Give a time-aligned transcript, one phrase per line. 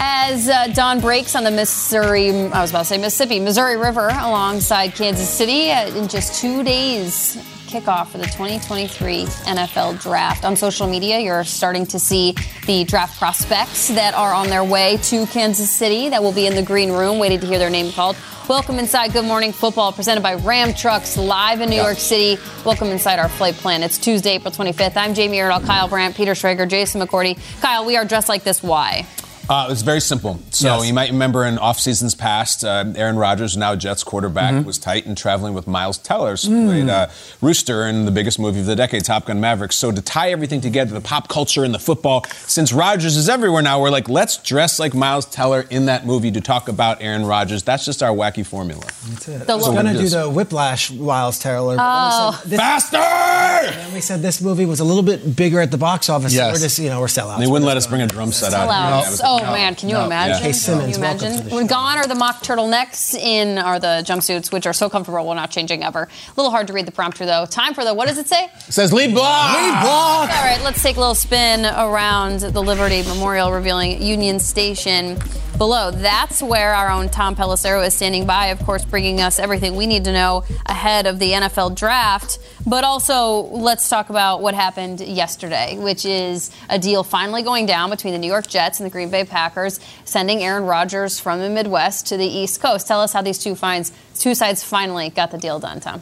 [0.00, 4.08] As uh, dawn breaks on the Missouri, I was about to say Mississippi, Missouri River
[4.08, 7.36] alongside Kansas City uh, in just two days.
[7.66, 10.44] Kickoff for the 2023 NFL Draft.
[10.44, 12.34] On social media, you're starting to see
[12.66, 16.54] the draft prospects that are on their way to Kansas City that will be in
[16.54, 18.16] the green room waiting to hear their name called.
[18.48, 22.40] Welcome inside Good Morning Football, presented by Ram Trucks, live in New York City.
[22.64, 23.82] Welcome inside our flight plan.
[23.82, 24.96] It's Tuesday, April 25th.
[24.96, 27.36] I'm Jamie Erdahl, Kyle Brandt, Peter Schrager, Jason McCourty.
[27.60, 28.62] Kyle, we are dressed like this.
[28.62, 29.04] Why?
[29.48, 30.38] Uh, it's very simple.
[30.50, 30.86] So Yes.
[30.88, 34.64] you might remember in off seasons past, uh, Aaron Rodgers, now Jets quarterback, Mm-hmm.
[34.66, 36.66] was tight and traveling with Miles Teller, Mm.
[36.66, 37.06] played uh,
[37.40, 39.72] Rooster in the biggest movie of the decade, Top Gun Maverick.
[39.72, 43.62] So to tie everything together, the pop culture and the football, since Rodgers is everywhere
[43.62, 47.24] now, we're like, let's dress like Miles Teller in that movie to talk about Aaron
[47.24, 47.62] Rodgers.
[47.62, 48.82] That's just our wacky formula.
[49.08, 49.46] That's it.
[49.46, 51.76] The I was look- going to do the Whiplash Wiles Teller.
[51.78, 52.38] Oh.
[52.44, 52.98] This, Faster!
[52.98, 56.32] and we said this movie was a little bit bigger at the box office.
[56.32, 56.54] So Yes.
[56.54, 57.38] we're just, you know, we're sellouts.
[57.38, 58.68] They wouldn't let us bring a drum set out.
[58.68, 59.52] Yeah, it was- oh no.
[59.52, 60.04] man, can you No.
[60.06, 60.42] imagine?
[60.42, 61.42] Kay Simmons, can you welcome imagine?
[61.44, 61.68] to the We're show.
[61.68, 65.50] gone are the mock turtlenecks in are the jumpsuits, which are so comfortable, we're not
[65.50, 66.02] changing ever.
[66.02, 67.46] A little hard to read the prompter though.
[67.46, 68.44] Time for the what does it say?
[68.44, 69.56] It says lead block!
[69.56, 70.30] Lead block!
[70.30, 75.18] All right, let's take a little spin around the Liberty Memorial, revealing Union Station
[75.58, 75.90] below.
[75.90, 79.86] That's where our own Tom Pelissero is standing by, of course, bringing us everything we
[79.86, 82.38] need to know ahead of the NFL draft.
[82.64, 87.90] But also, let's talk about what happened yesterday, which is a deal finally going down
[87.90, 91.50] between the New York Jets and the Green Bay Packers, sending Aaron Rodgers from the
[91.50, 92.86] Midwest to the East Coast.
[92.86, 96.00] Tell us how these two finds, two sides finally got the deal done, Tom.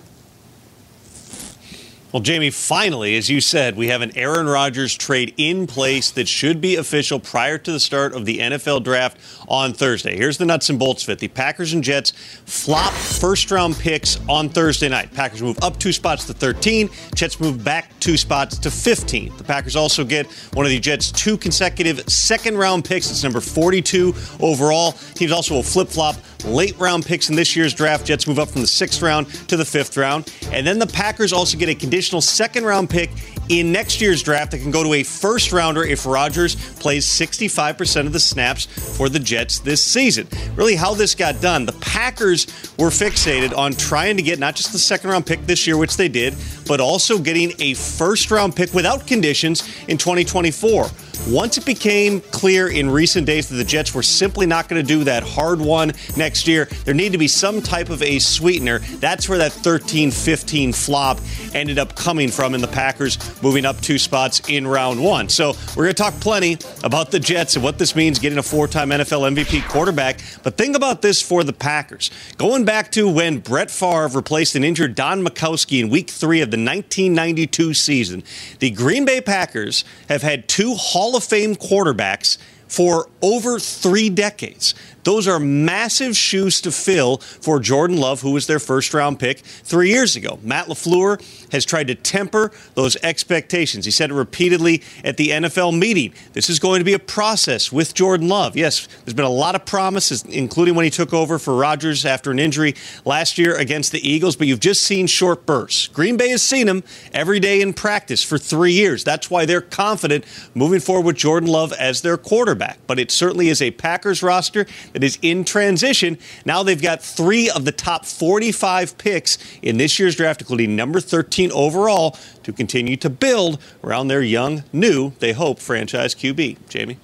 [2.12, 6.28] Well, Jamie, finally, as you said, we have an Aaron Rodgers trade in place that
[6.28, 9.18] should be official prior to the start of the NFL draft
[9.48, 10.16] on Thursday.
[10.16, 11.18] Here's the nuts and bolts of it.
[11.18, 12.12] The Packers and Jets
[12.46, 15.12] flop first round picks on Thursday night.
[15.14, 19.36] Packers move up two spots to 13, Jets move back two spots to 15.
[19.36, 23.10] The Packers also get one of the Jets' two consecutive second round picks.
[23.10, 24.92] It's number 42 overall.
[24.92, 26.14] Teams also will flip flop
[26.44, 28.06] late round picks in this year's draft.
[28.06, 30.32] Jets move up from the sixth round to the fifth round.
[30.52, 33.10] And then the Packers also get a conditional second round pick
[33.48, 38.06] in next year's draft that can go to a first rounder if Rodgers plays 65%
[38.06, 38.66] of the snaps
[38.96, 40.26] for the Jets this season.
[40.54, 42.46] Really, how this got done, the Packers
[42.78, 45.96] were fixated on trying to get not just the second round pick this year, which
[45.96, 46.34] they did,
[46.66, 50.86] but also getting a first round pick without conditions in 2024.
[51.28, 54.86] Once it became clear in recent days that the Jets were simply not going to
[54.86, 58.78] do that hard one next year, there needed to be some type of a sweetener.
[58.78, 61.18] That's where that 13 15 flop
[61.54, 65.28] ended up coming from in the Packers moving up two spots in round one.
[65.28, 68.42] So we're going to talk plenty about the Jets and what this means getting a
[68.42, 70.20] four time NFL MVP quarterback.
[70.42, 72.10] But think about this for the Packers.
[72.38, 76.50] Going back to when Brett Favre replaced an injured Don Majkowski in week three of
[76.50, 78.22] the 1992 season,
[78.58, 84.74] the Green Bay Packers have had two Hall of Fame quarterbacks for over three decades.
[85.06, 89.38] Those are massive shoes to fill for Jordan Love, who was their first round pick
[89.38, 90.40] three years ago.
[90.42, 91.22] Matt LaFleur
[91.52, 93.84] has tried to temper those expectations.
[93.84, 96.12] He said it repeatedly at the NFL meeting.
[96.32, 98.56] This is going to be a process with Jordan Love.
[98.56, 102.32] Yes, there's been a lot of promises, including when he took over for Rodgers after
[102.32, 102.74] an injury
[103.04, 105.86] last year against the Eagles, but you've just seen short bursts.
[105.86, 106.82] Green Bay has seen him
[107.12, 109.04] every day in practice for three years.
[109.04, 112.80] That's why they're confident moving forward with Jordan Love as their quarterback.
[112.88, 114.66] But it certainly is a Packers roster
[114.96, 116.16] that is in transition.
[116.46, 121.00] Now they've got three of the top 45 picks in this year's draft, including number
[121.00, 126.56] 13 overall, to continue to build around their young, new, they hope, franchise QB.
[126.70, 126.96] Jamie?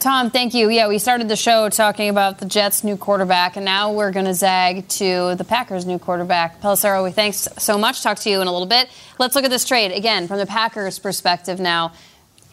[0.00, 0.68] Tom, thank you.
[0.68, 4.26] Yeah, we started the show talking about the Jets' new quarterback, and now we're going
[4.26, 6.60] to zag to the Packers' new quarterback.
[6.60, 8.02] Pelissero, we thanks so much.
[8.02, 8.90] Talk to you in a little bit.
[9.18, 11.92] Let's look at this trade again from the Packers' perspective now.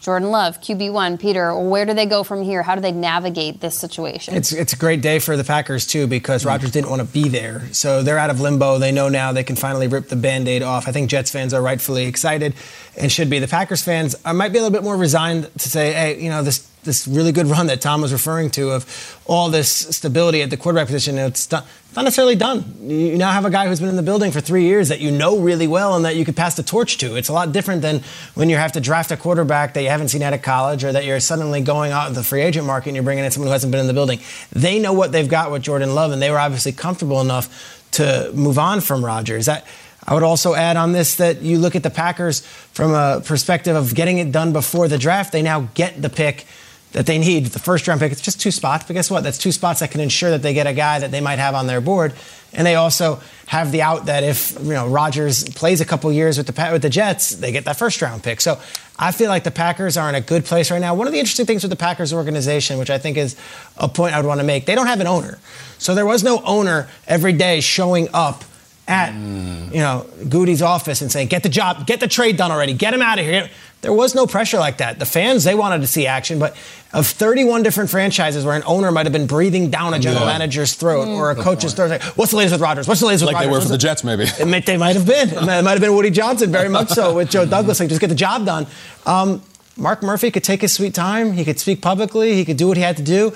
[0.00, 1.20] Jordan Love, QB1.
[1.20, 2.62] Peter, where do they go from here?
[2.62, 4.34] How do they navigate this situation?
[4.34, 7.28] It's, it's a great day for the Packers, too, because Rodgers didn't want to be
[7.28, 7.66] there.
[7.72, 8.78] So they're out of limbo.
[8.78, 10.86] They know now they can finally rip the band aid off.
[10.86, 12.54] I think Jets fans are rightfully excited
[12.96, 13.38] and should be.
[13.38, 16.28] The Packers fans I might be a little bit more resigned to say, hey, you
[16.28, 20.42] know, this this really good run that Tom was referring to of all this stability
[20.42, 21.18] at the quarterback position.
[21.18, 22.64] It's not, necessarily done.
[22.80, 25.10] You now have a guy who's been in the building for three years that you
[25.10, 27.16] know really well and that you could pass the torch to.
[27.16, 28.02] It's a lot different than
[28.34, 30.92] when you have to draft a quarterback that you haven't seen out of college or
[30.92, 33.48] that you're suddenly going out of the free agent market and you're bringing in someone
[33.48, 34.20] who hasn't been in the building.
[34.52, 38.30] They know what they've got with Jordan Love, and they were obviously comfortable enough to
[38.34, 39.46] move on from Rodgers.
[39.46, 39.66] That,
[40.06, 42.40] I would also add on this that you look at the Packers
[42.72, 45.32] from a perspective of getting it done before the draft.
[45.32, 46.46] They now get the pick
[46.92, 48.12] that they need, the first round pick.
[48.12, 49.22] It's just two spots, but guess what?
[49.22, 51.54] That's two spots that can ensure that they get a guy that they might have
[51.54, 52.14] on their board.
[52.52, 56.38] And they also have the out that if you know Rodgers plays a couple years
[56.38, 58.40] with the with the Jets, they get that first round pick.
[58.40, 58.58] So
[58.98, 60.94] I feel like the Packers are in a good place right now.
[60.94, 63.36] One of the interesting things with the Packers organization, which I think is
[63.76, 65.38] a point I would want to make, they don't have an owner.
[65.78, 68.44] So there was no owner every day showing up
[68.88, 69.72] at mm.
[69.72, 72.92] you know Gutey's office and saying, "Get the job, get the trade done already, get
[72.92, 73.48] him out of here."
[73.80, 74.98] There was no pressure like that.
[74.98, 76.56] The fans they wanted to see action, but
[76.92, 80.32] of 31 different franchises where an owner might have been breathing down a general yeah.
[80.32, 81.16] manager's throat mm.
[81.16, 82.88] or a coach's throat, like, "What's the latest with Rodgers?
[82.88, 84.24] What's the latest with like Rodgers?" Like they were for the Jets, maybe.
[84.24, 85.28] It they might have been.
[85.28, 87.78] It might have been Woody Johnson, very much so, with Joe Douglas.
[87.78, 88.66] Like, just get the job done.
[89.06, 89.42] Um,
[89.76, 91.32] Mark Murphy could take his sweet time.
[91.32, 92.34] He could speak publicly.
[92.34, 93.32] He could do what he had to do.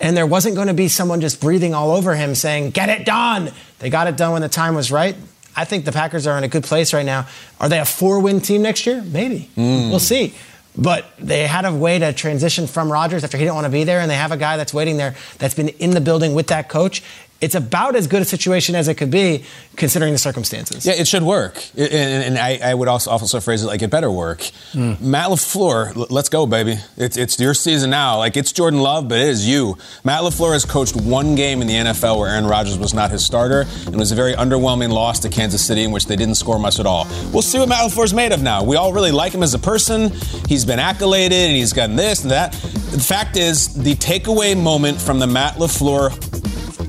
[0.00, 3.06] And there wasn't going to be someone just breathing all over him saying, get it
[3.06, 3.50] done.
[3.78, 5.16] They got it done when the time was right.
[5.56, 7.26] I think the Packers are in a good place right now.
[7.60, 9.02] Are they a four win team next year?
[9.02, 9.48] Maybe.
[9.56, 9.88] Mm.
[9.88, 10.34] We'll see.
[10.76, 13.84] But they had a way to transition from Rodgers after he didn't want to be
[13.84, 16.48] there, and they have a guy that's waiting there that's been in the building with
[16.48, 17.02] that coach
[17.40, 19.44] it's about as good a situation as it could be
[19.76, 20.86] considering the circumstances.
[20.86, 21.62] Yeah, it should work.
[21.76, 24.38] And, and I, I, would also also phrase it like it better work.
[24.72, 25.00] Mm.
[25.00, 26.76] Matt LaFleur, let's go, baby.
[26.96, 28.18] It's, it's your season now.
[28.18, 29.76] Like it's Jordan Love, but it is you.
[30.02, 33.24] Matt LaFleur has coached one game in the NFL where Aaron Rodgers was not his
[33.24, 36.36] starter and it was a very underwhelming loss to Kansas City in which they didn't
[36.36, 37.06] score much at all.
[37.32, 38.64] We'll see what Matt LaFleur's made of now.
[38.64, 40.10] We all really like him as a person.
[40.48, 42.52] He's been accoladed and he's gotten this and that.
[42.52, 46.45] The fact is, the takeaway moment from the Matt LaFleur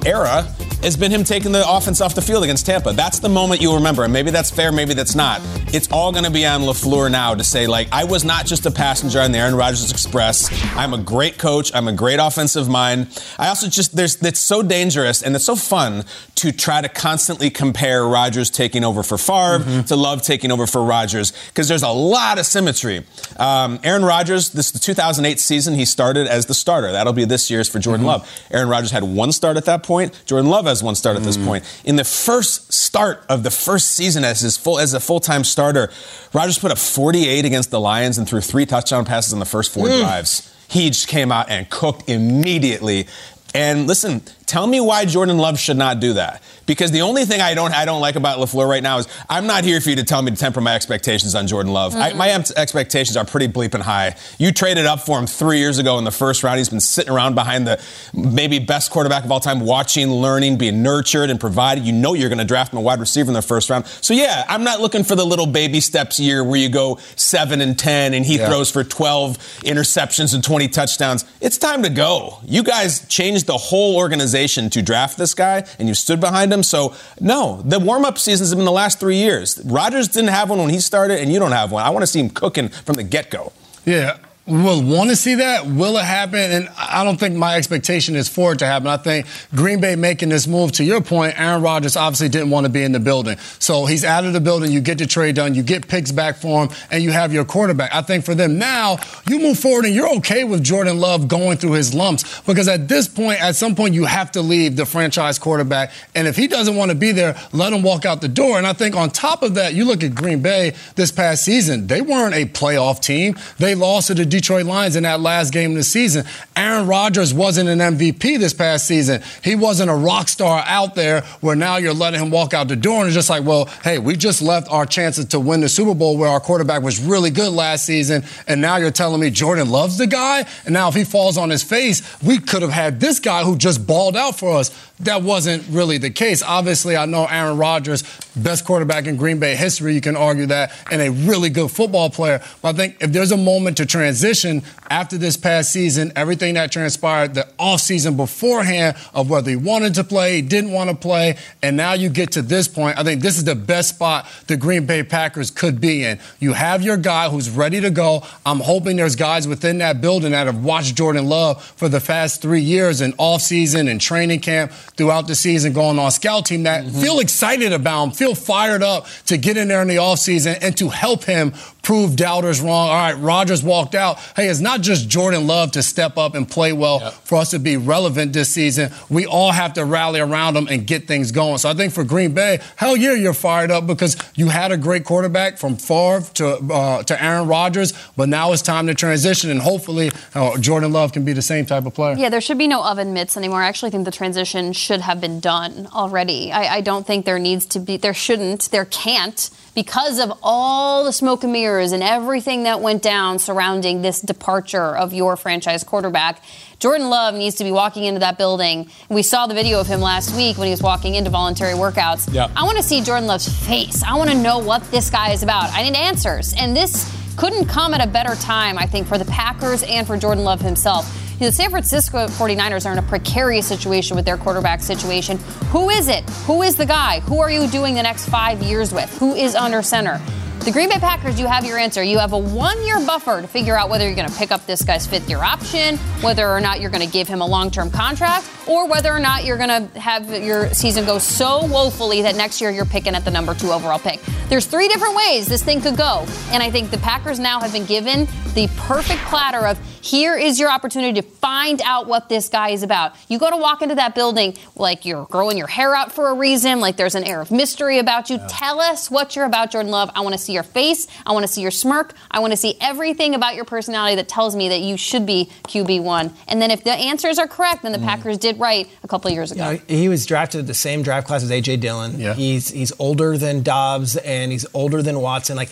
[0.07, 0.43] era
[0.81, 2.93] has been him taking the offense off the field against Tampa.
[2.93, 4.03] That's the moment you'll remember.
[4.03, 5.41] And maybe that's fair, maybe that's not.
[5.73, 8.65] It's all going to be on LaFleur now to say, like, I was not just
[8.65, 10.49] a passenger on the Aaron Rodgers Express.
[10.77, 11.71] I'm a great coach.
[11.73, 13.07] I'm a great offensive mind.
[13.37, 16.05] I also just, there's, it's so dangerous and it's so fun
[16.37, 19.81] to try to constantly compare Rodgers taking over for Favre mm-hmm.
[19.81, 23.03] to Love taking over for Rodgers because there's a lot of symmetry.
[23.37, 26.91] Um, Aaron Rodgers, this the 2008 season, he started as the starter.
[26.91, 28.21] That'll be this year's for Jordan mm-hmm.
[28.21, 28.47] Love.
[28.51, 30.21] Aaron Rodgers had one start at that point.
[30.27, 31.45] Jordan Love has one start at this mm.
[31.45, 31.81] point.
[31.83, 35.89] In the first start of the first season as his full as a full-time starter,
[36.33, 39.73] Rodgers put up 48 against the Lions and threw three touchdown passes in the first
[39.73, 39.99] four mm.
[39.99, 40.53] drives.
[40.69, 43.07] He just came out and cooked immediately.
[43.55, 46.41] And listen, tell me why Jordan Love should not do that.
[46.65, 49.47] Because the only thing I don't I don't like about LaFleur right now is I'm
[49.47, 51.93] not here for you to tell me to temper my expectations on Jordan Love.
[51.93, 52.01] Mm-hmm.
[52.01, 54.15] I, my expectations are pretty bleeping high.
[54.37, 56.57] You traded up for him three years ago in the first round.
[56.57, 57.81] He's been sitting around behind the
[58.13, 61.85] maybe best quarterback of all time, watching, learning, being nurtured and provided.
[61.85, 63.85] You know you're going to draft him a wide receiver in the first round.
[63.87, 67.61] So yeah, I'm not looking for the little baby steps year where you go seven
[67.61, 68.47] and ten and he yeah.
[68.47, 71.23] throws for 12 interceptions and 20 touchdowns.
[71.39, 72.39] It's time to go.
[72.43, 74.36] You guys changed the whole organization
[74.71, 76.63] to draft this guy, and you stood behind him him.
[76.63, 79.61] So, no, the warm up seasons have been the last three years.
[79.63, 81.83] Rodgers didn't have one when he started, and you don't have one.
[81.83, 83.53] I want to see him cooking from the get go.
[83.85, 84.17] Yeah,
[84.47, 85.65] will want to see that.
[85.65, 86.39] Will it happen?
[86.39, 88.87] And I don't think my expectation is for it to happen.
[88.87, 92.65] I think Green Bay making this move, to your point, Aaron Rodgers obviously didn't want
[92.65, 93.37] to be in the building.
[93.59, 94.71] So he's out of the building.
[94.71, 95.53] You get the trade done.
[95.53, 97.93] You get picks back for him, and you have your quarterback.
[97.93, 98.97] I think for them now,
[99.29, 102.87] you move forward and you're okay with Jordan Love going through his lumps because at
[102.87, 105.91] this point, at some point, you have to leave the franchise quarterback.
[106.15, 108.57] And if he doesn't want to be there, let him walk out the door.
[108.57, 111.87] And I think on top of that, you look at Green Bay this past season,
[111.87, 113.35] they weren't a playoff team.
[113.57, 116.23] They lost to the Detroit Lions in that last game of the season.
[116.55, 119.23] Aaron Rodgers wasn't an MVP this past season.
[119.43, 122.75] He wasn't a rock star out there where now you're letting him walk out the
[122.75, 125.69] door and it's just like, well, hey, we just left our chances to win the
[125.69, 129.31] Super Bowl where our quarterback was really good last season, and now you're telling me
[129.31, 130.45] Jordan loves the guy?
[130.65, 133.57] And now if he falls on his face, we could have had this guy who
[133.57, 136.41] just balled out for us that wasn't really the case.
[136.41, 138.03] Obviously, I know Aaron Rodgers,
[138.35, 139.93] best quarterback in Green Bay history.
[139.93, 142.41] You can argue that, and a really good football player.
[142.61, 146.71] But I think if there's a moment to transition, after this past season, everything that
[146.71, 151.77] transpired, the offseason beforehand of whether he wanted to play, didn't want to play, and
[151.77, 152.97] now you get to this point.
[152.97, 156.19] I think this is the best spot the Green Bay Packers could be in.
[156.39, 158.23] You have your guy who's ready to go.
[158.45, 162.41] I'm hoping there's guys within that building that have watched Jordan Love for the past
[162.41, 166.85] three years in offseason and training camp throughout the season, going on scout team that
[166.85, 167.01] mm-hmm.
[167.01, 170.77] feel excited about him, feel fired up to get in there in the offseason and
[170.77, 171.53] to help him
[171.87, 172.89] prove doubters wrong.
[172.89, 174.19] All right, Rodgers walked out.
[174.35, 177.13] Hey, it's not just Jordan Love to step up and play well yep.
[177.13, 178.91] for us to be relevant this season.
[179.07, 181.59] We all have to rally around him and get things going.
[181.59, 184.77] So I think for Green Bay, hell yeah, you're fired up because you had a
[184.77, 189.49] great quarterback from Favre to uh, to Aaron Rodgers, but now it's time to transition,
[189.49, 192.17] and hopefully uh, Jordan Love can be the same type of player.
[192.17, 193.63] Yeah, there should be no oven mitts anymore.
[193.63, 196.51] I actually think the transition should have been done already.
[196.51, 201.03] I, I don't think there needs to be, there shouldn't, there can't because of all
[201.03, 205.83] the smoke and mirrors and everything that went down surrounding this departure of your franchise
[205.83, 206.41] quarterback,
[206.79, 208.89] Jordan Love needs to be walking into that building.
[209.07, 212.33] We saw the video of him last week when he was walking into voluntary workouts.
[212.33, 212.53] Yep.
[212.55, 214.01] I want to see Jordan Love's face.
[214.01, 215.71] I want to know what this guy is about.
[215.71, 216.55] I need answers.
[216.57, 220.17] And this couldn't come at a better time, I think, for the Packers and for
[220.17, 221.26] Jordan Love himself.
[221.39, 225.37] The San Francisco 49ers are in a precarious situation with their quarterback situation.
[225.69, 226.27] Who is it?
[226.47, 227.19] Who is the guy?
[227.19, 229.07] Who are you doing the next five years with?
[229.19, 230.19] Who is under center?
[230.65, 232.01] The Green Bay Packers, you have your answer.
[232.03, 234.65] You have a one year buffer to figure out whether you're going to pick up
[234.65, 237.69] this guy's fifth year option, whether or not you're going to give him a long
[237.69, 242.21] term contract, or whether or not you're going to have your season go so woefully
[242.21, 244.19] that next year you're picking at the number two overall pick.
[244.49, 246.25] There's three different ways this thing could go.
[246.51, 250.59] And I think the Packers now have been given the perfect platter of here is
[250.59, 253.13] your opportunity to find out what this guy is about.
[253.27, 256.33] You go to walk into that building like you're growing your hair out for a
[256.33, 258.37] reason, like there's an air of mystery about you.
[258.37, 258.47] Yeah.
[258.49, 260.09] Tell us what you're about, Jordan Love.
[260.15, 261.07] I want to see your face.
[261.25, 262.15] I want to see your smirk.
[262.31, 265.51] I want to see everything about your personality that tells me that you should be
[265.67, 266.33] QB1.
[266.47, 268.05] And then if the answers are correct, then the mm.
[268.05, 269.71] Packers did right a couple years ago.
[269.71, 271.77] You know, he was drafted the same draft class as A.J.
[271.77, 272.19] Dillon.
[272.19, 272.33] Yeah.
[272.33, 275.55] He's, he's older than Doubs and he's older than Watson.
[275.55, 275.69] Like,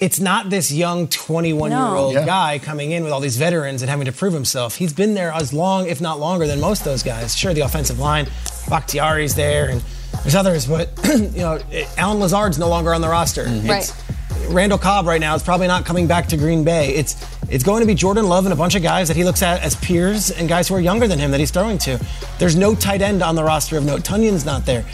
[0.00, 2.24] it's not this young 21 year old yeah.
[2.24, 4.76] guy coming in with all these veterans and having to prove himself.
[4.76, 7.36] He's been there as long, if not longer, than most of those guys.
[7.36, 8.28] Sure, the offensive line,
[8.68, 9.82] Bakhtiari's there, and
[10.22, 11.58] there's others, but you know,
[11.96, 13.44] Allen Lazard's no longer on the roster.
[13.44, 13.68] Mm-hmm.
[13.68, 13.92] Right.
[14.50, 16.94] Randall Cobb right now is probably not coming back to Green Bay.
[16.94, 17.14] It's
[17.50, 19.62] it's going to be Jordan Love and a bunch of guys that he looks at
[19.62, 21.98] as peers and guys who are younger than him that he's throwing to.
[22.38, 24.04] There's no tight end on the roster of note.
[24.04, 24.84] Tonyan's not there.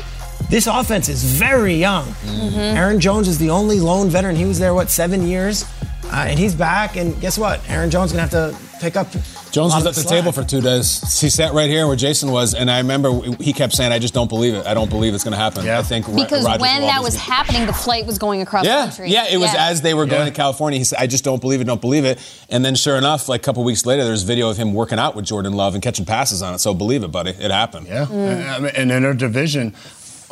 [0.50, 2.04] This offense is very young.
[2.06, 2.58] Mm-hmm.
[2.58, 4.36] Aaron Jones is the only lone veteran.
[4.36, 5.64] He was there, what, seven years?
[6.04, 6.96] Uh, and he's back.
[6.96, 7.60] And guess what?
[7.68, 9.10] Aaron Jones is going to have to pick up.
[9.50, 11.20] Jones was at the, the table for two days.
[11.20, 13.10] He sat right here where Jason was, and I remember
[13.40, 14.66] he kept saying, "I just don't believe it.
[14.66, 15.78] I don't believe it's going to happen." Yeah.
[15.78, 19.10] I think because when that was happening, the flight was going across yeah, the country.
[19.10, 19.68] Yeah, it was yeah.
[19.68, 20.30] as they were going yeah.
[20.30, 20.78] to California.
[20.78, 21.64] He said, "I just don't believe it.
[21.64, 22.18] Don't believe it."
[22.50, 25.16] And then, sure enough, like a couple weeks later, there's video of him working out
[25.16, 26.58] with Jordan Love and catching passes on it.
[26.58, 27.86] So believe it, buddy, it happened.
[27.86, 28.72] Yeah, mm.
[28.74, 29.74] and in their division,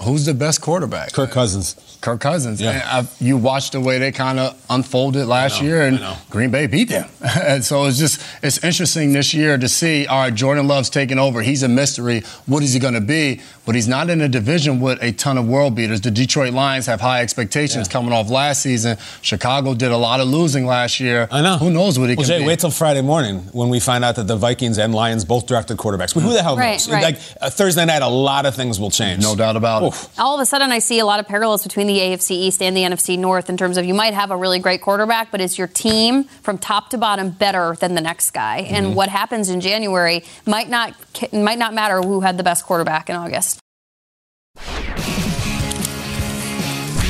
[0.02, 1.12] who's the best quarterback?
[1.12, 1.76] Kirk Cousins.
[2.00, 2.60] Kirk Cousins.
[2.60, 3.04] Yeah.
[3.20, 6.88] you watched the way they kind of unfolded last know, year, and Green Bay beat
[6.88, 7.08] them.
[7.42, 10.06] and so it's just it's interesting this year to see.
[10.06, 11.42] All right, Jordan Love's taking over.
[11.42, 12.22] He's a mystery.
[12.46, 13.40] What is he going to be?
[13.64, 16.00] But he's not in a division with a ton of world beaters.
[16.00, 17.92] The Detroit Lions have high expectations yeah.
[17.92, 18.98] coming off last season.
[19.20, 21.28] Chicago did a lot of losing last year.
[21.30, 21.58] I know.
[21.58, 22.46] Who knows what he well, can Jay, be?
[22.46, 25.76] wait till Friday morning when we find out that the Vikings and Lions both drafted
[25.76, 26.12] quarterbacks.
[26.12, 26.90] But who the hell right, knows?
[26.90, 27.02] Right.
[27.02, 29.22] Like uh, Thursday night, a lot of things will change.
[29.22, 29.91] No doubt about Oof.
[29.91, 29.91] it.
[30.18, 32.76] All of a sudden, I see a lot of parallels between the AFC East and
[32.76, 35.58] the NFC North in terms of you might have a really great quarterback, but is
[35.58, 38.62] your team from top to bottom better than the next guy?
[38.62, 38.74] Mm-hmm.
[38.74, 40.94] And what happens in January might not
[41.32, 43.60] might not matter who had the best quarterback in August.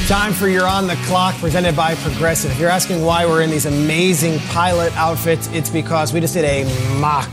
[0.08, 2.50] Time for You're on the Clock, presented by Progressive.
[2.50, 6.44] If you're asking why we're in these amazing pilot outfits, it's because we just did
[6.44, 7.30] a mock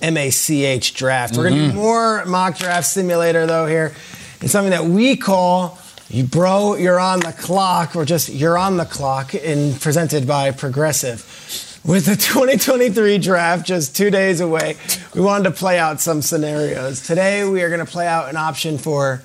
[0.00, 1.34] M-A-C-H draft.
[1.34, 1.42] Mm-hmm.
[1.42, 3.94] We're going to do more mock draft simulator, though, here.
[4.40, 5.78] It's something that we call
[6.08, 10.52] you bro, you're on the clock, or just you're on the clock, and presented by
[10.52, 11.80] Progressive.
[11.84, 14.76] With the 2023 draft just two days away,
[15.14, 17.04] we wanted to play out some scenarios.
[17.04, 19.22] Today, we are going to play out an option for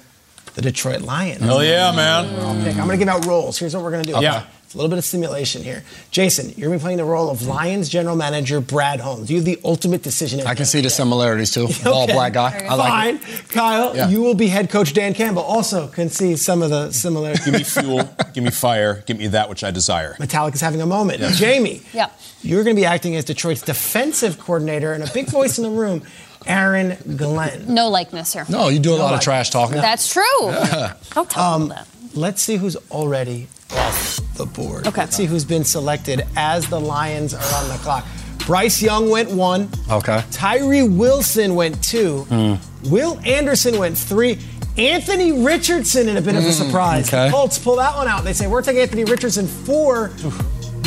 [0.56, 1.42] the Detroit Lions.
[1.42, 2.26] Hell yeah, man.
[2.40, 3.58] I'm going to give out roles.
[3.60, 4.20] Here's what we're going to do.
[4.20, 4.46] Yeah.
[4.72, 5.84] It's a little bit of simulation here.
[6.12, 9.30] Jason, you're going to be playing the role of Lions general manager Brad Holmes.
[9.30, 10.40] You have the ultimate decision.
[10.48, 11.64] I can see the similarities too.
[11.66, 11.90] okay.
[11.90, 12.68] All black guy.
[12.70, 13.16] I like Fine.
[13.16, 13.50] It.
[13.50, 14.08] Kyle, yeah.
[14.08, 15.42] you will be head coach Dan Campbell.
[15.42, 17.44] Also can see some of the similarities.
[17.44, 20.14] give me fuel, give me fire, give me that which I desire.
[20.22, 21.20] Metallica's having a moment.
[21.20, 21.32] Yeah.
[21.34, 22.10] Jamie, yeah.
[22.42, 25.70] you're going to be acting as Detroit's defensive coordinator and a big voice in the
[25.70, 26.02] room.
[26.46, 27.74] Aaron Glenn.
[27.74, 28.46] No likeness here.
[28.48, 29.76] No, you do a no lot of trash talking.
[29.82, 30.24] That's true.
[30.44, 30.94] Yeah.
[31.12, 31.90] Don't tell um, that.
[32.14, 34.88] Let's see who's already off the board.
[34.88, 35.02] Okay.
[35.02, 38.06] Let's see who's been selected as the Lions are on the clock.
[38.46, 39.70] Bryce Young went one.
[39.90, 40.24] Okay.
[40.32, 42.24] Tyree Wilson went two.
[42.24, 42.56] Hmm.
[42.90, 44.40] Will Anderson went three.
[44.78, 46.52] Anthony Richardson in a bit of a hmm.
[46.52, 47.08] surprise.
[47.08, 47.26] okay.
[47.26, 48.24] The Colts pull that one out.
[48.24, 50.10] They say, we're taking Anthony Richardson four,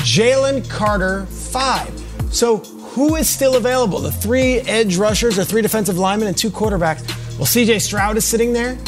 [0.03, 1.93] Jalen Carter five.
[2.31, 4.00] So who is still available?
[4.00, 7.07] The three edge rushers, or three defensive linemen, and two quarterbacks.
[7.38, 8.79] Well, CJ Stroud is sitting there.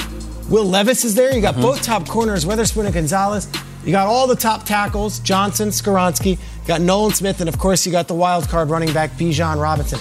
[0.49, 1.35] Will Levis is there.
[1.35, 1.63] You got mm-hmm.
[1.63, 3.49] both top corners, Witherspoon and Gonzalez.
[3.87, 6.33] You got all the top tackles, Johnson, Skoronski.
[6.33, 9.63] You got Nolan Smith, and of course, you got the wild card running back, Bijan
[9.63, 10.01] Robinson.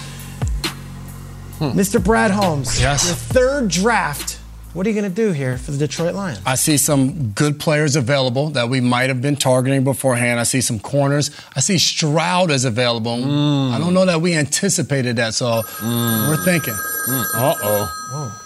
[1.60, 1.80] Hmm.
[1.80, 2.04] Mr.
[2.04, 3.06] Brad Holmes, Yes.
[3.06, 4.39] your third draft.
[4.74, 6.42] What are you going to do here for the Detroit Lions?
[6.48, 10.39] I see some good players available that we might have been targeting beforehand.
[10.39, 11.30] I see some corners.
[11.56, 13.22] I see Stroud is available.
[13.22, 13.72] Hmm.
[13.72, 16.27] I don't know that we anticipated that, so hmm.
[16.27, 16.74] we're thinking.
[16.74, 18.42] Uh oh.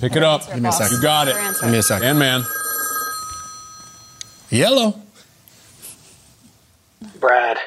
[0.00, 0.44] Pick it up.
[0.46, 0.96] Give me a second.
[0.96, 1.36] You got it.
[1.60, 2.08] Give me a second.
[2.08, 2.42] And man.
[4.50, 5.00] Yellow.
[7.20, 7.58] Brad,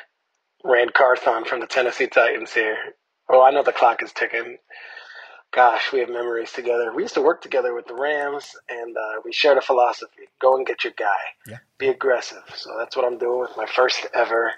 [0.64, 2.78] Ran Carthon from the Tennessee Titans here.
[3.30, 4.58] Oh, I know the clock is ticking.
[5.54, 6.92] Gosh, we have memories together.
[6.94, 10.56] We used to work together with the Rams, and uh, we shared a philosophy: go
[10.56, 12.44] and get your guy, be aggressive.
[12.56, 14.52] So that's what I'm doing with my first ever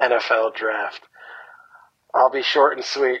[0.00, 1.00] NFL draft.
[2.14, 3.20] I'll be short and sweet.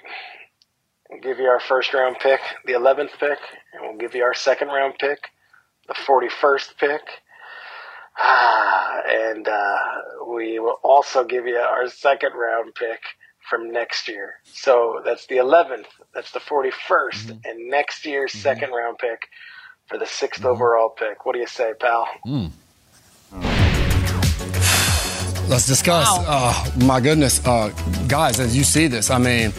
[1.10, 3.38] We'll give you our first round pick, the 11th pick,
[3.72, 5.30] and we'll give you our second round pick,
[5.88, 7.02] the 41st pick.
[8.16, 9.78] Ah, and uh,
[10.28, 13.00] we will also give you our second round pick
[13.48, 14.34] from next year.
[14.44, 19.28] So that's the 11th, that's the 41st, and next year's second round pick
[19.86, 21.26] for the 6th overall pick.
[21.26, 22.08] What do you say, pal?
[25.46, 26.06] Let's discuss.
[26.08, 26.24] Wow.
[26.26, 27.46] Oh, my goodness.
[27.46, 27.68] Uh,
[28.08, 29.52] guys, as you see this, I mean,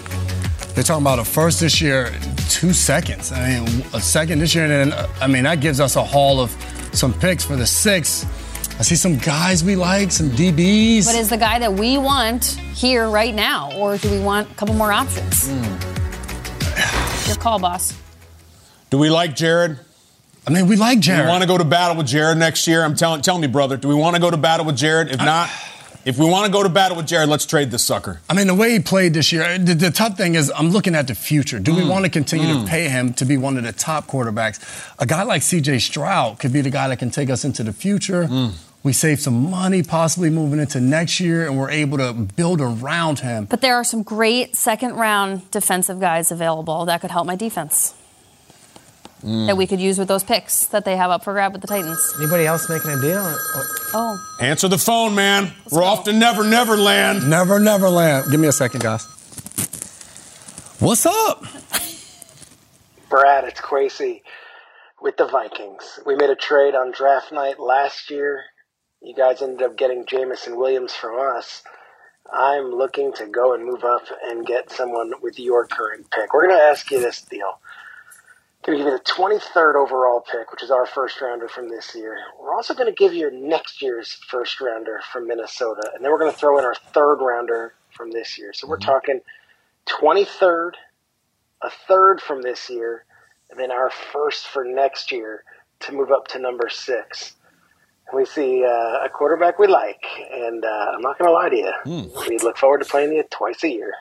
[0.73, 2.11] they're talking about a first this year,
[2.49, 3.31] two seconds.
[3.31, 6.03] I mean, a second this year, and then, uh, I mean, that gives us a
[6.03, 6.49] haul of
[6.91, 8.25] some picks for the six.
[8.77, 11.05] I see some guys we like, some DBs.
[11.05, 14.53] But is the guy that we want here right now, or do we want a
[14.55, 15.49] couple more options?
[15.49, 17.27] Hmm.
[17.27, 17.97] Your call, boss.
[18.89, 19.79] Do we like Jared?
[20.45, 21.21] I mean, we like Jared.
[21.21, 22.83] Do we want to go to battle with Jared next year?
[22.83, 23.77] I'm telling, tell me, brother.
[23.77, 25.09] Do we want to go to battle with Jared?
[25.09, 25.49] If not,
[26.05, 28.21] if we want to go to battle with Jared, let's trade this sucker.
[28.29, 30.93] I mean, the way he played this year, the, the tough thing is I'm looking
[30.93, 31.59] at the future.
[31.59, 31.89] Do we mm.
[31.89, 32.67] want to continue to mm.
[32.67, 34.59] pay him to be one of the top quarterbacks?
[34.99, 37.73] A guy like CJ Stroud could be the guy that can take us into the
[37.73, 38.25] future.
[38.25, 38.53] Mm.
[38.83, 43.17] We save some money possibly moving into next year, and we're able to build around
[43.17, 43.45] him.
[43.45, 47.95] But there are some great second round defensive guys available that could help my defense.
[49.23, 49.47] Mm.
[49.47, 51.67] That we could use with those picks that they have up for grab with the
[51.67, 52.13] Titans.
[52.19, 53.21] Anybody else making a deal?
[53.23, 55.53] Oh, Oh, Answer the phone, man.
[55.71, 57.29] We're off to Never Never Land.
[57.29, 58.29] Never, never land.
[58.29, 59.05] Give me a second, guys.
[60.79, 61.43] What's up?
[63.09, 64.21] Brad, it's Kwesi
[65.01, 65.99] with the Vikings.
[66.05, 68.43] We made a trade on draft night last year.
[69.01, 71.63] You guys ended up getting Jameson Williams from us.
[72.31, 76.33] I'm looking to go and move up and get someone with your current pick.
[76.33, 77.59] We're going to ask you this deal.
[78.65, 81.93] Going to give you the 23rd overall pick, which is our first rounder from this
[81.93, 82.17] year.
[82.41, 86.17] We're also going to give you next year's first rounder from Minnesota, and then we're
[86.17, 88.53] going to throw in our third rounder from this year.
[88.53, 89.21] So we're talking
[89.87, 90.71] 23rd,
[91.61, 93.05] a third from this year,
[93.51, 95.43] and then our first for next year
[95.81, 97.35] to move up to number six.
[98.07, 101.49] And we see uh, a quarterback we like, and uh, I'm not going to lie
[101.49, 101.71] to you.
[102.29, 103.93] We look forward to playing you twice a year.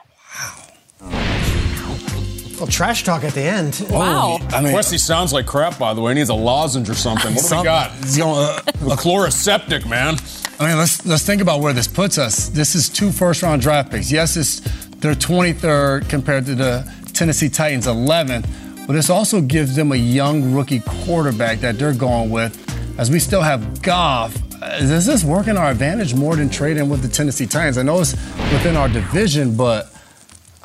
[2.57, 3.85] Well, trash talk at the end.
[3.89, 4.37] wow.
[4.51, 6.13] I mean, Wesley sounds like crap, by the way.
[6.13, 7.33] He needs a lozenge or something.
[7.35, 7.91] What do we got?
[7.91, 10.15] He's going, uh, A Chloraseptic, man.
[10.59, 12.47] I mean, let's let's think about where this puts us.
[12.47, 14.09] This is two first round draft picks.
[14.09, 14.61] Yes, it's
[14.99, 20.53] their 23rd compared to the Tennessee Titans 11th, but this also gives them a young
[20.53, 22.61] rookie quarterback that they're going with.
[22.97, 27.01] As we still have Goff, does this work in our advantage more than trading with
[27.01, 27.77] the Tennessee Titans?
[27.77, 28.13] I know it's
[28.53, 29.93] within our division, but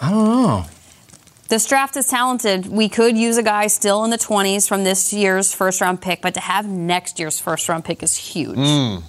[0.00, 0.64] I don't know.
[1.50, 2.66] This draft is talented.
[2.68, 6.22] We could use a guy still in the 20s from this year's first round pick,
[6.22, 8.56] but to have next year's first round pick is huge.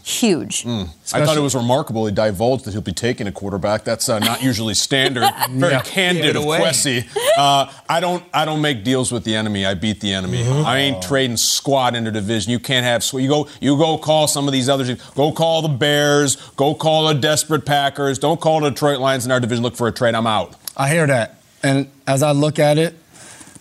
[0.03, 0.65] Huge.
[0.65, 3.83] I thought it was remarkable he divulged that he'll be taking a quarterback.
[3.83, 5.29] That's uh, not usually standard.
[5.51, 5.81] Very Yeah.
[5.83, 6.43] candid Give of.
[6.45, 7.05] Kwesi.
[7.37, 8.23] Uh, I don't.
[8.33, 9.63] I don't make deals with the enemy.
[9.65, 10.43] I beat the enemy.
[10.43, 12.51] I ain't trading squad into division.
[12.51, 13.01] You can't have.
[13.03, 13.47] squ- You go.
[13.59, 14.89] You go call some of these others.
[15.13, 16.37] Go call the Bears.
[16.55, 18.17] Go call the desperate Packers.
[18.17, 19.61] Don't call the Detroit Lions in our division.
[19.63, 20.15] Look for a trade.
[20.15, 20.55] I'm out.
[20.75, 21.40] I hear that.
[21.63, 22.95] And as I look at it,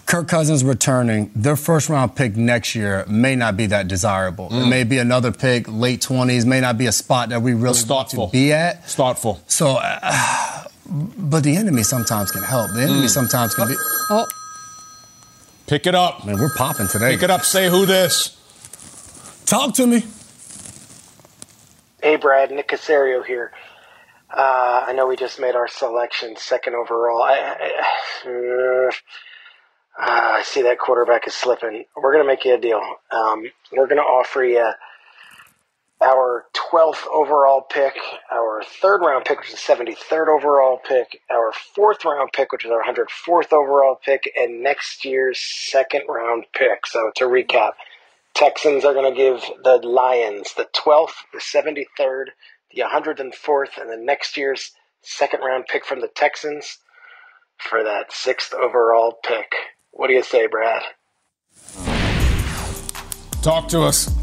[0.07, 4.49] Kirk Cousins returning, their first round pick next year may not be that desirable.
[4.51, 7.67] It may be another pick, late 20s, may not be a spot that we really
[7.67, 8.27] want thoughtful.
[8.27, 8.77] to be at.
[8.83, 9.41] It's thoughtful.
[9.47, 12.73] So, uh, but the enemy sometimes can help.
[12.73, 13.75] The enemy sometimes can be.
[14.11, 14.27] Oh,
[15.69, 16.27] Pick it up.
[16.27, 17.13] Man, we're popping today.
[17.13, 17.45] Pick it up.
[17.45, 18.37] Say who this.
[19.47, 20.03] Talk to me.
[22.03, 23.53] Hey, Brad, Nick Caserio here.
[24.33, 27.23] Uh, I know we just made our selection second overall.
[27.23, 27.57] I,
[28.25, 28.29] I,
[28.89, 28.93] uh,
[29.99, 31.85] I see that quarterback is slipping.
[31.97, 32.81] We're going to make you a deal.
[33.11, 34.71] Um, we're going to offer you
[36.01, 37.95] our 12th overall pick,
[38.33, 42.65] our third round pick, which is the 73rd overall pick, our fourth round pick, which
[42.65, 46.87] is our 104th overall pick, and next year's second round pick.
[46.87, 47.73] So to recap,
[48.33, 52.27] Texans are going to give the Lions the 12th, the 73rd,
[52.75, 56.79] the 104th, and the next year's second round pick from the Texans
[57.59, 59.53] for that sixth overall pick.
[59.91, 60.83] What do you say, Brad?
[63.43, 64.15] Talk to us.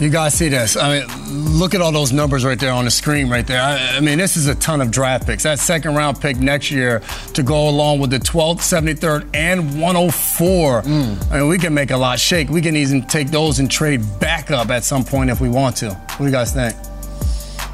[0.00, 0.76] You guys see this?
[0.76, 3.62] I mean, look at all those numbers right there on the screen right there.
[3.62, 5.44] I, I, mean, this is a ton of draft picks.
[5.44, 7.00] That second round pick next year
[7.34, 10.82] to go along with the 12th, 73rd, and 104.
[10.82, 11.30] Mm.
[11.30, 12.48] I mean, we can make a lot shake.
[12.48, 15.76] We can even take those and trade back up at some point if we want
[15.76, 15.90] to.
[15.90, 16.74] What do you guys think?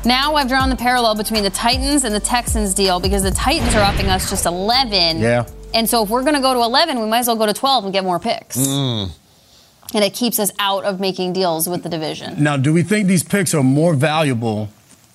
[0.04, 3.74] Now I've drawn the parallel between the Titans and the Texans deal because the Titans
[3.74, 5.18] are upping us just 11.
[5.18, 5.46] Yeah.
[5.74, 7.52] And so if we're going to go to 11, we might as well go to
[7.52, 8.56] 12 and get more picks.
[8.56, 9.10] Mm.
[9.94, 12.42] And it keeps us out of making deals with the division.
[12.42, 14.70] Now, do we think these picks are more valuable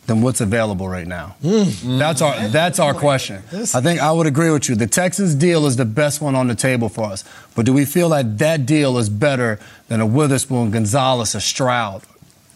[0.05, 1.35] than what's available right now?
[1.41, 1.97] Mm.
[1.97, 3.41] That's our that's our question.
[3.51, 4.75] I think I would agree with you.
[4.75, 7.23] The Texans deal is the best one on the table for us.
[7.55, 12.03] But do we feel like that deal is better than a Witherspoon, Gonzalez, a Stroud?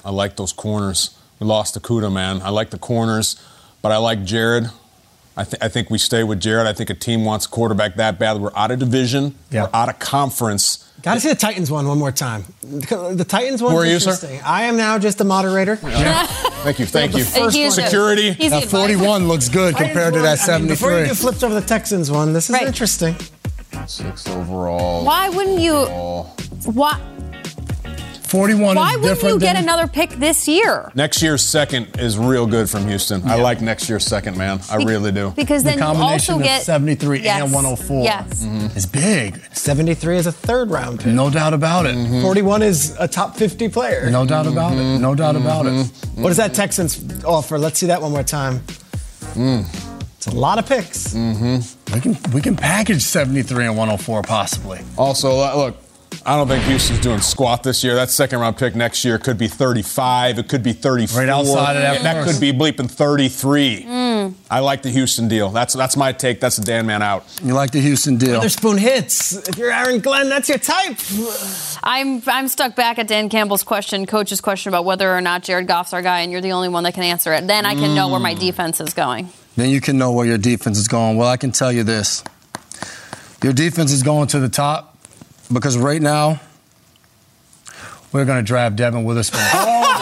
[0.06, 1.19] I like those corners.
[1.40, 2.42] We lost the Cuda, man.
[2.42, 3.42] I like the corners,
[3.82, 4.66] but I like Jared.
[5.38, 6.68] I, th- I, think we stay with Jared.
[6.68, 8.42] I think a team wants a quarterback that bad.
[8.42, 9.36] We're out of division.
[9.52, 9.64] Yeah.
[9.64, 10.86] We're out of conference.
[11.02, 12.44] Got to see the Titans one one more time.
[12.62, 13.72] The Titans one.
[13.72, 14.42] Who are you, sir?
[14.44, 15.80] I am now just a moderator.
[15.82, 16.26] Yeah.
[16.26, 16.86] thank you.
[16.86, 17.24] Thank you.
[17.24, 17.72] Thank you.
[17.72, 18.34] Security.
[18.34, 21.08] He's That 41 looks good Titans compared to one, that I mean, before 73.
[21.08, 22.68] you flipped over the Texans one, this is Right.
[22.68, 23.16] interesting.
[23.88, 25.06] Six overall.
[25.06, 25.84] Why wouldn't you?
[26.66, 27.00] Why,
[28.30, 30.92] 41 why is wouldn't different you get another pick this year?
[30.94, 33.24] Next year's second is real good from Houston.
[33.28, 34.60] I like next year's second, man.
[34.70, 35.32] I really do.
[35.36, 37.42] Because The then you combination also of get 73 Yes.
[37.42, 38.44] and 104 Yes.
[38.76, 39.42] is big.
[39.54, 41.14] 73 is a third round pick.
[41.14, 41.96] No doubt about it.
[41.96, 42.22] Mm-hmm.
[42.22, 44.10] 41 is a top 50 player.
[44.12, 45.00] No doubt about it.
[45.00, 45.70] No doubt about it.
[45.74, 46.22] Mm-hmm.
[46.22, 47.58] What does that Texans offer?
[47.58, 48.60] Let's see that one more time.
[49.34, 49.66] Mm.
[50.18, 51.14] It's a lot of picks.
[51.14, 54.82] We can we can package 73 and 104 possibly.
[54.98, 55.78] Also, look,
[56.30, 57.96] I don't think Houston's doing squat this year.
[57.96, 60.38] That second round pick next year could be 35.
[60.38, 61.20] It could be 34.
[61.22, 63.88] Right outside of that That could be bleeping 33.
[64.52, 65.50] I like the Houston deal.
[65.50, 66.40] That's that's my take.
[66.40, 67.26] That's the Dan man out.
[67.44, 68.34] You like the Houston deal?
[68.34, 69.32] Witherspoon hits.
[69.50, 70.98] If you're Aaron Glenn, that's your type.
[71.82, 75.66] I'm I'm stuck back at Dan Campbell's question, coach's question about whether or not Jared
[75.66, 77.48] Goff's our guy, and you're the only one that can answer it.
[77.48, 78.40] Then I can know where my Mm.
[78.40, 79.30] defense is going.
[79.56, 81.18] Then you can know where your defense is going.
[81.18, 82.24] Well, I can tell you this.
[83.42, 84.99] Your defense is going to the top
[85.52, 86.40] because right now
[88.12, 89.32] we're going to drive Devon with us.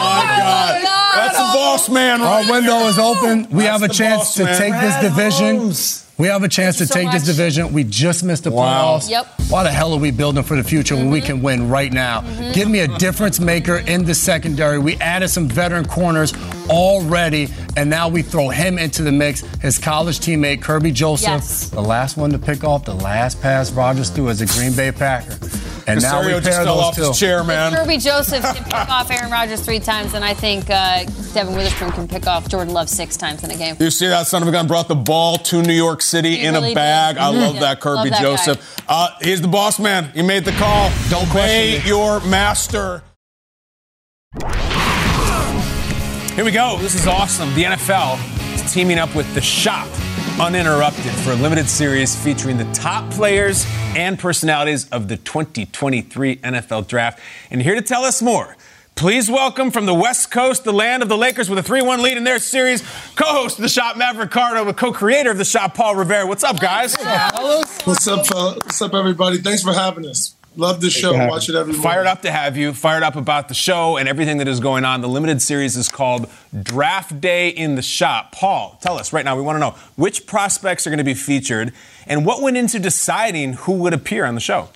[0.00, 1.16] my oh God.
[1.16, 2.20] That's the boss man.
[2.22, 3.48] Our window is open.
[3.50, 4.58] We That's have a chance boss to man.
[4.58, 5.56] take this division.
[5.58, 6.07] Holmes.
[6.18, 7.72] We have a chance to Thank you take so this division.
[7.72, 8.98] We just missed the Wow.
[8.98, 9.08] playoffs.
[9.08, 9.26] Yep.
[9.50, 11.26] Why the hell are we building for the future when we mm-hmm.
[11.26, 12.22] can win right now?
[12.22, 12.52] Mm-hmm.
[12.52, 14.80] Give me a difference maker in the secondary.
[14.80, 16.34] We added some veteran corners
[16.68, 19.42] already, and now we throw him into the mix.
[19.62, 21.68] His college teammate Kerby Joseph, Yes.
[21.68, 24.90] the last one to pick off the last pass Rodgers threw as a Green Bay
[24.90, 25.38] Packer.
[25.88, 27.02] And now we Caserio just pair fell those off two.
[27.08, 27.72] his chair, man.
[27.72, 31.90] Kerby Joseph can pick off Aaron Rodgers three times, and I think uh, Devon Witherspoon
[31.92, 33.76] can pick off Jordan Love six times in a game.
[33.80, 36.44] You see that son of a gun brought the ball to New York City He
[36.44, 37.14] in really a bag.
[37.16, 37.22] did.
[37.22, 37.60] I love Yeah.
[37.74, 38.82] that Kerby Love that Joseph.
[38.86, 40.12] Uh, he's the boss man.
[40.14, 40.90] He made the call.
[41.08, 43.02] Don't question Obey your master.
[46.34, 46.76] Here we go.
[46.80, 47.52] This is awesome.
[47.54, 49.88] The NFL is teaming up with The Shop
[50.40, 56.86] Uninterrupted for a limited series featuring the top players and personalities of the 2023 NFL
[56.86, 57.18] Draft.
[57.50, 58.56] And here to tell us more,
[58.94, 62.02] please welcome from the West Coast, the land of the Lakers with a 3 1
[62.02, 62.82] lead in their series,
[63.16, 66.24] co host of The Shop, Maverick Carter, with co creator of The Shop, Paul Rivera.
[66.24, 66.94] What's up, guys?
[67.84, 68.54] What's up, fella?
[68.54, 69.38] What's up, everybody?
[69.38, 70.37] Thanks for having us.
[70.58, 71.12] Love the show.
[71.28, 71.82] Watch it every morning.
[71.82, 72.74] Fired up to have you.
[72.74, 75.02] Fired up about the show and everything that is going on.
[75.02, 76.28] The limited series is called
[76.64, 78.32] Draft Day in the Shop.
[78.32, 79.36] Paul, tell us right now.
[79.36, 81.72] We want to know which prospects are going to be featured
[82.08, 84.68] and what went into deciding who would appear on the show.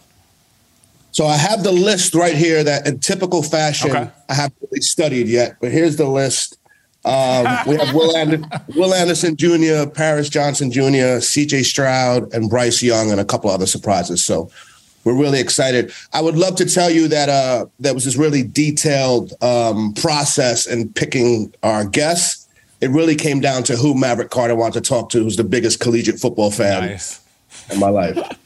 [1.11, 4.09] So I have the list right here that in typical fashion Okay.
[4.29, 6.59] I haven't really studied yet, but here's the list.
[7.05, 8.45] Um, we have Will, Ander-
[8.77, 13.67] Will Anderson Jr., Paris Johnson Jr., CJ Stroud, and Bryce Young, and a couple other
[13.67, 14.25] surprises.
[14.25, 14.49] So
[15.05, 15.93] we're really excited.
[16.13, 20.67] I would love to tell you that uh, there was this really detailed um, process
[20.67, 22.49] in picking our guests.
[22.81, 25.81] It really came down to who Maverick Carter wanted to talk to, who's the biggest
[25.81, 27.21] collegiate football fan Nice.
[27.71, 28.19] in my life.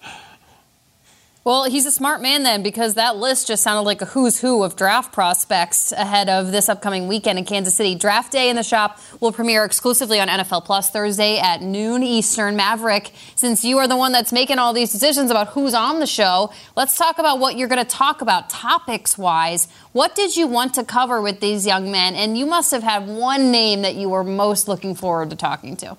[1.46, 4.64] Well, he's a smart man then because that list just sounded like a who's who
[4.64, 7.94] of draft prospects ahead of this upcoming weekend in Kansas City.
[7.94, 12.56] Draft Day in the Shop will premiere exclusively on NFL Plus Thursday at noon Eastern.
[12.56, 16.06] Maverick, since you are the one that's making all these decisions about who's on the
[16.09, 19.68] show, let's talk about what you're going to talk about topics wise.
[19.92, 22.16] What did you want to cover with these young men?
[22.16, 25.76] And you must have had one name that you were most looking forward to talking
[25.76, 25.96] to.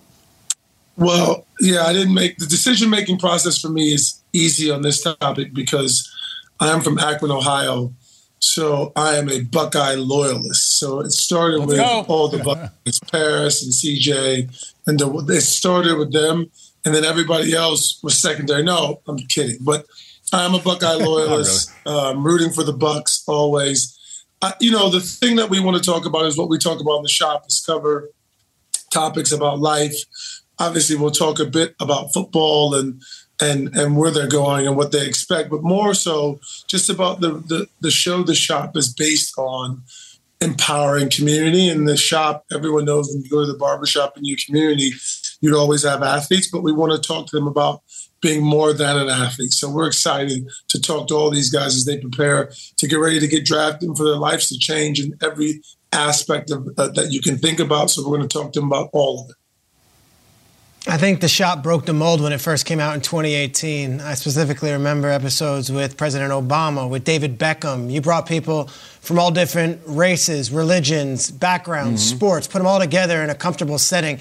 [0.97, 5.01] Well, yeah, I didn't make the decision making process for me is easy on this
[5.03, 6.09] topic because
[6.59, 7.93] I am from Akron, Ohio.
[8.39, 10.79] So I am a Buckeye loyalist.
[10.79, 12.05] So it started Let's with go.
[12.07, 16.51] all the Buckeyes, Paris and CJ, and the, it started with them,
[16.85, 18.63] and then everybody else was secondary.
[18.63, 19.85] No, I'm kidding, but
[20.31, 21.71] I'm a Buckeye loyalist.
[21.85, 23.93] um, I'm rooting for the Bucks always.
[24.41, 26.79] I, you know, the thing that we want to talk about is what we talk
[26.79, 28.11] about in the shop is cover
[28.91, 29.95] topics about life.
[30.59, 33.01] Obviously, we'll talk a bit about football and
[33.41, 37.33] and and where they're going and what they expect, but more so just about the
[37.33, 38.23] the, the show.
[38.23, 39.83] The shop is based on
[40.41, 41.69] empowering community.
[41.69, 44.91] In the shop, everyone knows when you go to the barbershop in your community,
[45.41, 47.81] you'd always have athletes, but we want to talk to them about
[48.21, 49.53] being more than an athlete.
[49.53, 53.19] So we're excited to talk to all these guys as they prepare to get ready
[53.19, 55.61] to get drafted and for their lives to change in every
[55.93, 57.89] aspect of uh, that you can think about.
[57.89, 59.35] So we're going to talk to them about all of it.
[60.85, 63.99] I think the shop broke the mold when it first came out in 2018.
[63.99, 67.91] I specifically remember episodes with President Obama, with David Beckham.
[67.91, 68.67] You brought people
[69.01, 72.15] from all different races, religions, backgrounds, Mhm.
[72.15, 74.19] sports, put them all together in a comfortable setting.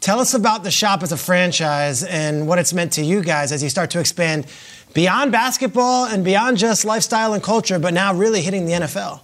[0.00, 3.50] Tell us about the shop as a franchise and what it's meant to you guys
[3.52, 4.44] as you start to expand
[4.92, 9.22] beyond basketball and beyond just lifestyle and culture, but now really hitting the NFL.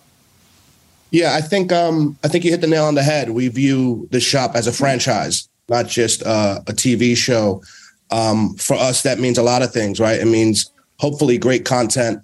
[1.11, 3.31] Yeah, I think um, I think you hit the nail on the head.
[3.31, 7.63] We view the shop as a franchise, not just uh, a TV show.
[8.11, 10.19] Um, for us, that means a lot of things, right?
[10.19, 12.21] It means hopefully great content,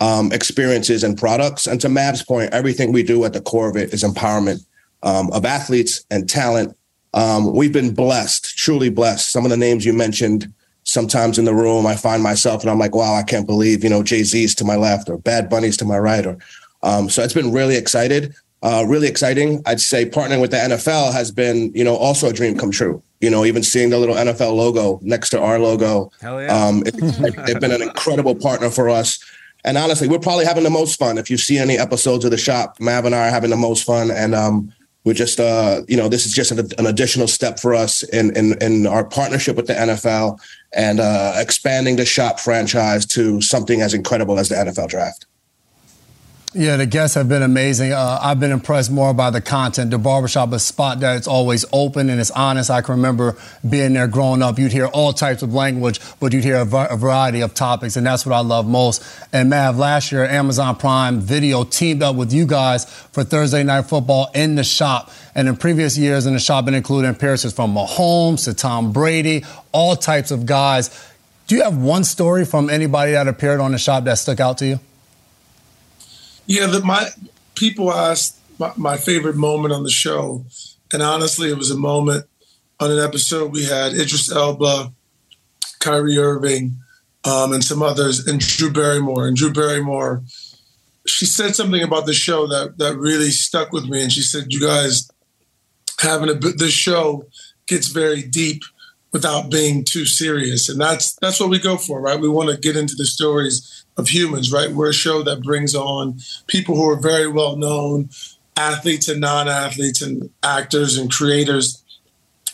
[0.00, 1.66] um, experiences, and products.
[1.66, 4.64] And to Mav's point, everything we do at the core of it is empowerment
[5.02, 6.76] um, of athletes and talent.
[7.14, 9.30] Um, we've been blessed, truly blessed.
[9.30, 10.52] Some of the names you mentioned,
[10.84, 13.90] sometimes in the room, I find myself and I'm like, wow, I can't believe, you
[13.90, 16.38] know, Jay Z's to my left or Bad Bunny's to my right or
[16.82, 19.62] um, so it's been really excited, uh, really exciting.
[19.66, 23.02] I'd say partnering with the NFL has been, you know, also a dream come true.
[23.20, 26.10] You know, even seeing the little NFL logo next to our logo.
[26.20, 26.66] Hell yeah.
[26.66, 26.94] Um, it,
[27.46, 29.18] they've been an incredible partner for us.
[29.64, 31.18] And honestly, we're probably having the most fun.
[31.18, 33.84] If you see any episodes of the shop, Mav and I are having the most
[33.84, 34.10] fun.
[34.10, 34.72] And um,
[35.04, 38.36] we're just, uh, you know, this is just an, an additional step for us in,
[38.36, 40.38] in, in our partnership with the NFL
[40.72, 45.26] and uh, expanding the shop franchise to something as incredible as the NFL draft.
[46.54, 47.92] Yeah, the guests have been amazing.
[47.92, 49.90] Uh, I've been impressed more by the content.
[49.90, 52.70] The barbershop is a spot that it's always open and it's honest.
[52.70, 53.36] I can remember
[53.68, 54.58] being there growing up.
[54.58, 58.24] You'd hear all types of language, but you'd hear a, variety of topics, and that's
[58.24, 59.04] what I love most.
[59.30, 63.82] And Mav, last year, Amazon Prime Video teamed up with you guys for Thursday Night
[63.82, 65.10] Football in the shop.
[65.34, 69.44] And in previous years in the shop, been including appearances from Mahomes to Tom Brady,
[69.72, 70.88] all types of guys.
[71.46, 74.56] Do you have one story from anybody that appeared on the shop that stuck out
[74.58, 74.80] to you?
[76.48, 77.10] Yeah, my
[77.54, 80.46] people asked my, my favorite moment on the show,
[80.90, 82.24] and honestly, it was a moment
[82.80, 84.90] on an episode we had Idris Elba,
[85.78, 86.78] Kyrie Irving,
[87.24, 89.28] um, and some others, and Drew Barrymore.
[89.28, 90.22] And Drew Barrymore,
[91.06, 94.02] she said something about the show that that really stuck with me.
[94.02, 95.10] And she said, "You guys
[96.00, 97.26] having a this show
[97.66, 98.62] gets very deep."
[99.10, 102.58] without being too serious and that's that's what we go for right we want to
[102.58, 104.70] get into the stories of humans right?
[104.70, 108.08] We're a show that brings on people who are very well known
[108.56, 111.84] athletes and non-athletes and actors and creators.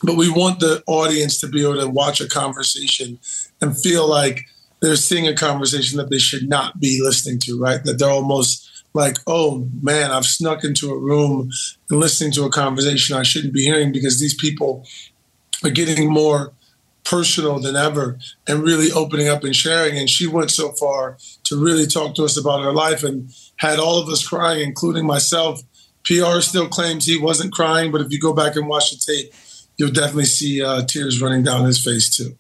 [0.02, 3.18] But we want the audience to be able to watch a conversation
[3.61, 4.46] and feel like
[4.80, 7.83] they're seeing a conversation that they should not be listening to right?
[7.85, 11.50] That they're almost like oh man i've snuck into a room
[11.90, 14.87] and listening to a conversation i shouldn't be hearing because these people
[15.64, 16.52] are getting more
[17.04, 19.98] personal than ever and really opening up and sharing.
[19.98, 23.78] And she went so far to really talk to us about her life and had
[23.78, 25.60] all of us crying, including myself.
[26.04, 29.32] PR still claims he wasn't crying, but if you go back and watch the tape,
[29.76, 32.36] you'll definitely see uh, tears running down his face too.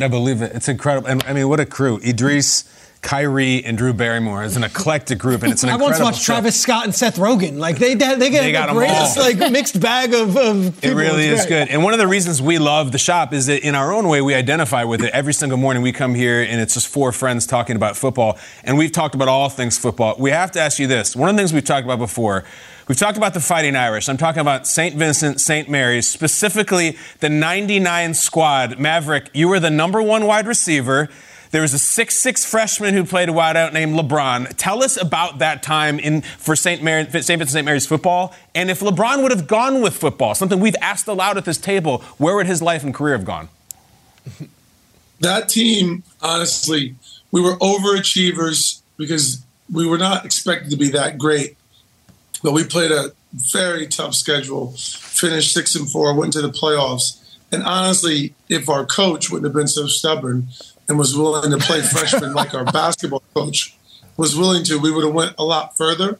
[0.00, 0.52] I believe it.
[0.54, 1.08] It's incredible.
[1.08, 1.98] And I mean, what a crew.
[2.04, 2.64] Idris,
[3.00, 6.32] Kyrie, and Drew Barrymore is an eclectic group, and it's an I once watched show.
[6.32, 7.58] Travis Scott and Seth Rogen.
[7.58, 10.94] Like they they, they get They got the greatest like mixed bag of, of It
[10.94, 11.68] really is good.
[11.68, 14.20] And one of the reasons we love the shop is that in our own way,
[14.20, 15.12] we identify with it.
[15.12, 18.38] Every single morning we come here and it's just four friends talking about football.
[18.64, 20.16] And we've talked about all things football.
[20.18, 21.14] We have to ask you this.
[21.14, 22.44] One of the things we've talked about before,
[22.88, 24.08] we've talked about the Fighting Irish.
[24.08, 24.96] I'm talking about St.
[24.96, 25.68] Vincent, St.
[25.68, 28.78] Mary's, specifically the 99 squad.
[28.78, 31.08] Maverick, you were the number one wide receiver.
[31.50, 34.54] There was a six-six freshman who played a wideout named LeBron.
[34.56, 36.82] Tell us about that time in for St.
[36.82, 37.26] Mary, St.
[37.26, 37.64] Vincent St.
[37.64, 41.44] Mary's football, and if LeBron would have gone with football, something we've asked aloud at
[41.44, 43.48] this table, where would his life and career have gone?
[45.20, 46.94] that team, honestly,
[47.30, 51.56] we were overachievers because we were not expected to be that great.
[52.42, 57.36] But we played a very tough schedule, finished six and four, went to the playoffs.
[57.50, 60.48] And honestly, if our coach wouldn't have been so stubborn
[60.88, 63.76] and was willing to play freshman like our basketball coach
[64.16, 66.18] was willing to, we would have went a lot further.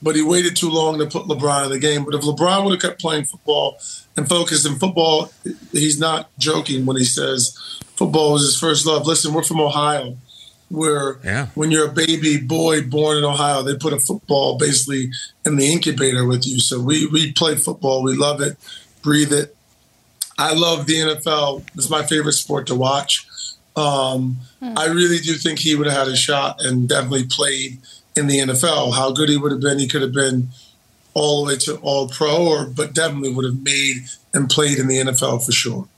[0.00, 2.04] But he waited too long to put LeBron in the game.
[2.04, 3.78] But if LeBron would have kept playing football
[4.16, 5.32] and focused in football,
[5.72, 7.58] he's not joking when he says
[7.96, 9.06] football was his first love.
[9.06, 10.16] Listen, we're from Ohio
[10.70, 11.46] where yeah.
[11.54, 15.10] when you're a baby boy born in Ohio, they put a football basically
[15.44, 16.58] in the incubator with you.
[16.60, 18.56] So we we play football, we love it,
[19.02, 19.56] breathe it.
[20.36, 21.66] I love the NFL.
[21.74, 23.27] It's my favorite sport to watch.
[23.78, 24.76] Um, hmm.
[24.76, 27.78] I really do think he would have had a shot and definitely played
[28.16, 28.94] in the NFL.
[28.94, 30.48] How good he would have been, he could have been
[31.14, 34.88] all the way to all pro, or but definitely would have made and played in
[34.88, 35.88] the NFL for sure.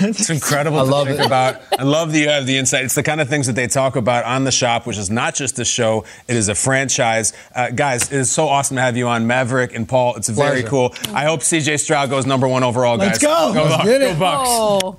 [0.00, 1.26] it's incredible I love think it.
[1.26, 1.60] about.
[1.76, 2.84] I love that you have the insight.
[2.84, 5.34] It's the kind of things that they talk about on the shop, which is not
[5.34, 7.32] just a show, it is a franchise.
[7.54, 10.14] Uh, guys, it is so awesome to have you on, Maverick and Paul.
[10.14, 10.68] It's very Pleasure.
[10.68, 10.94] cool.
[11.12, 13.06] I hope CJ Stroud goes number one overall, guys.
[13.06, 13.52] Let's go.
[13.52, 13.88] Go, Let's Bucks.
[13.88, 14.48] go Bucks.
[14.52, 14.98] Oh.